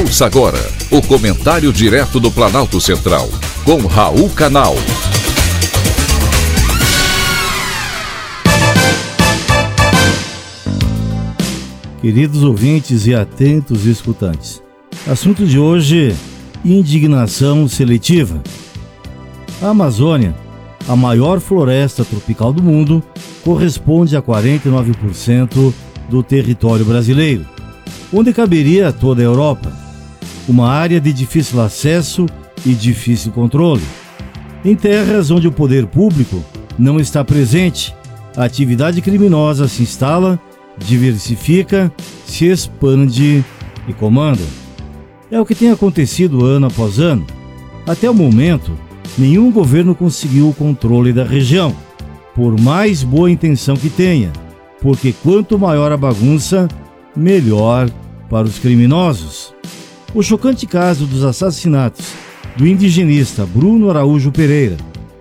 [0.00, 0.58] Ouça agora
[0.90, 3.28] o comentário direto do Planalto Central,
[3.66, 4.74] com Raul Canal.
[12.00, 14.62] Queridos ouvintes e atentos escutantes,
[15.06, 16.16] assunto de hoje:
[16.64, 18.42] indignação seletiva.
[19.60, 20.34] A Amazônia,
[20.88, 23.02] a maior floresta tropical do mundo,
[23.44, 25.74] corresponde a 49%
[26.08, 27.44] do território brasileiro,
[28.10, 29.89] onde caberia toda a Europa.
[30.50, 32.26] Uma área de difícil acesso
[32.66, 33.84] e difícil controle.
[34.64, 36.42] Em terras onde o poder público
[36.76, 37.94] não está presente,
[38.36, 40.40] a atividade criminosa se instala,
[40.76, 41.92] diversifica,
[42.26, 43.44] se expande
[43.86, 44.42] e comanda.
[45.30, 47.24] É o que tem acontecido ano após ano.
[47.86, 48.76] Até o momento,
[49.16, 51.72] nenhum governo conseguiu o controle da região,
[52.34, 54.32] por mais boa intenção que tenha
[54.80, 56.66] porque quanto maior a bagunça,
[57.14, 57.90] melhor
[58.28, 59.54] para os criminosos.
[60.12, 62.06] O chocante caso dos assassinatos
[62.56, 64.76] do indigenista Bruno Araújo Pereira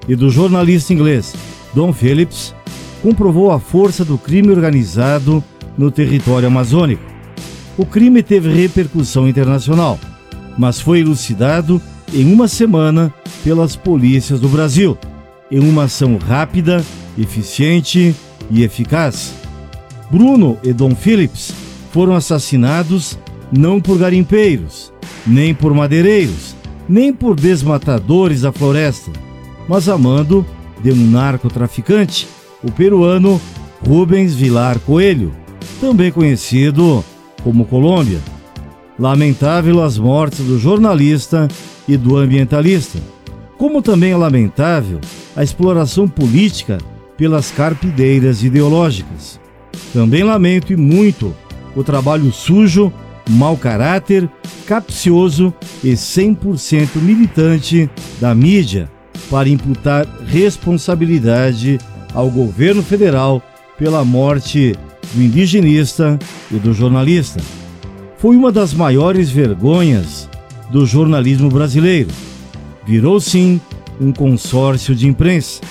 [0.07, 1.35] e do jornalista inglês
[1.75, 2.55] Don Phillips
[3.03, 5.43] comprovou a força do crime organizado
[5.77, 7.03] no território amazônico.
[7.77, 9.99] O crime teve repercussão internacional,
[10.57, 11.79] mas foi elucidado
[12.11, 14.97] em uma semana pelas polícias do Brasil,
[15.51, 16.83] em uma ação rápida,
[17.15, 18.15] eficiente
[18.49, 19.33] e eficaz.
[20.09, 21.53] Bruno e Dom Phillips
[21.91, 23.17] foram assassinados
[23.51, 24.91] não por garimpeiros,
[25.25, 26.55] nem por madeireiros,
[26.87, 29.11] nem por desmatadores da floresta,
[29.67, 30.45] mas a mando
[30.81, 32.27] de um narcotraficante,
[32.63, 33.39] o peruano
[33.85, 35.31] Rubens Vilar Coelho,
[35.79, 37.03] também conhecido
[37.43, 38.19] como Colômbia.
[38.97, 41.47] Lamentável as mortes do jornalista
[41.87, 42.99] e do ambientalista,
[43.57, 44.99] como também é lamentável
[45.35, 46.77] a exploração política
[47.17, 49.39] pelas carpideiras ideológicas.
[49.93, 51.33] Também lamento e muito
[51.75, 52.91] o trabalho sujo,
[53.29, 54.29] mau caráter,
[54.65, 58.89] capcioso e 100% militante da mídia
[59.29, 61.77] para imputar responsabilidade
[62.13, 63.41] ao governo federal
[63.77, 64.75] pela morte
[65.13, 66.17] do indigenista
[66.51, 67.39] e do jornalista.
[68.17, 70.29] Foi uma das maiores vergonhas
[70.71, 72.09] do jornalismo brasileiro.
[72.85, 73.61] Virou sim
[73.99, 75.61] um consórcio de imprensa.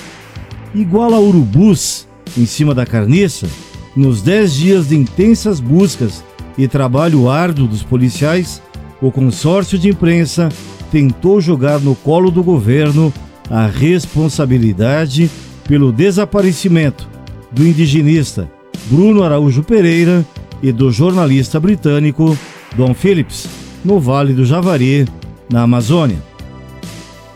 [0.75, 3.48] Igual a urubus em cima da carniça,
[3.96, 6.22] nos dez dias de intensas buscas
[6.58, 8.60] e trabalho árduo dos policiais,
[9.00, 10.48] o consórcio de imprensa
[10.91, 13.12] tentou jogar no colo do governo
[13.48, 15.30] a responsabilidade
[15.66, 17.08] pelo desaparecimento
[17.52, 18.50] do indigenista
[18.91, 20.26] Bruno Araújo Pereira
[20.62, 22.36] e do jornalista britânico
[22.76, 23.46] Don Phillips,
[23.84, 25.06] no Vale do Javari,
[25.50, 26.19] na Amazônia.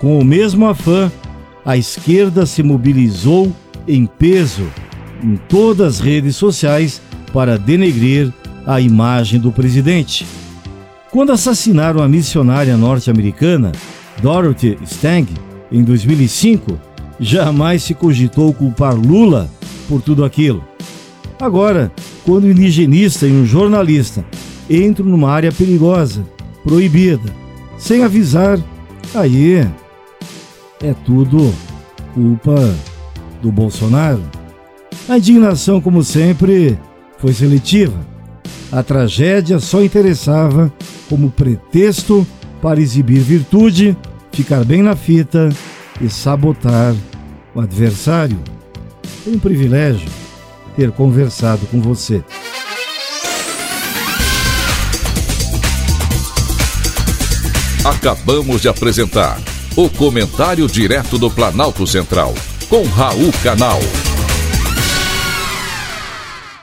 [0.00, 1.10] Com o mesmo afã,
[1.65, 3.53] a esquerda se mobilizou
[3.87, 4.66] em peso
[5.22, 7.00] em todas as redes sociais
[7.33, 8.33] para denegrir
[8.67, 10.27] a imagem do presidente.
[11.11, 13.73] Quando assassinaram a missionária norte-americana
[14.21, 15.28] Dorothy Stang
[15.71, 16.78] em 2005,
[17.19, 19.51] jamais se cogitou culpar Lula
[19.89, 20.65] por tudo aquilo.
[21.41, 21.93] Agora,
[22.25, 24.25] quando um indigenista e um jornalista
[24.71, 26.25] entram numa área perigosa,
[26.62, 27.33] proibida,
[27.77, 28.59] sem avisar,
[29.15, 29.67] aí
[30.83, 31.53] é tudo
[32.15, 32.55] culpa
[33.43, 34.22] do Bolsonaro.
[35.09, 36.78] A indignação, como sempre,
[37.19, 38.12] foi seletiva.
[38.72, 40.72] A tragédia só interessava
[41.06, 42.27] como pretexto
[42.62, 43.94] para exibir virtude,
[44.33, 45.50] ficar bem na fita
[46.00, 46.94] e sabotar
[47.55, 48.41] o adversário.
[49.22, 50.09] Foi um privilégio
[50.75, 52.25] ter conversado com você.
[57.84, 59.39] Acabamos de apresentar
[59.77, 62.33] o Comentário Direto do Planalto Central,
[62.71, 63.81] com Raul Canal.